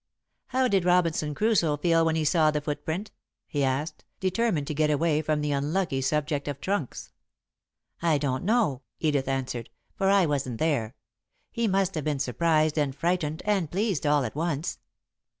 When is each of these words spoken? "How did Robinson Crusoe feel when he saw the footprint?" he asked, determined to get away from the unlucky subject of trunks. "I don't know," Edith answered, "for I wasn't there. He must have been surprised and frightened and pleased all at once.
"How 0.47 0.67
did 0.67 0.83
Robinson 0.83 1.35
Crusoe 1.35 1.77
feel 1.77 2.03
when 2.03 2.15
he 2.15 2.25
saw 2.25 2.49
the 2.49 2.59
footprint?" 2.59 3.11
he 3.45 3.63
asked, 3.63 4.03
determined 4.19 4.65
to 4.65 4.73
get 4.73 4.89
away 4.89 5.21
from 5.21 5.41
the 5.41 5.51
unlucky 5.51 6.01
subject 6.01 6.47
of 6.47 6.59
trunks. 6.59 7.11
"I 8.01 8.17
don't 8.17 8.43
know," 8.43 8.81
Edith 8.99 9.27
answered, 9.27 9.69
"for 9.93 10.09
I 10.09 10.25
wasn't 10.25 10.57
there. 10.57 10.95
He 11.51 11.67
must 11.67 11.93
have 11.93 12.03
been 12.03 12.17
surprised 12.17 12.79
and 12.79 12.95
frightened 12.95 13.43
and 13.45 13.69
pleased 13.69 14.07
all 14.07 14.23
at 14.23 14.33
once. 14.33 14.79